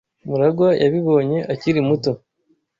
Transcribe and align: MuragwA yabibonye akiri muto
MuragwA 0.27 0.69
yabibonye 0.83 1.39
akiri 1.53 1.79
muto 1.87 2.11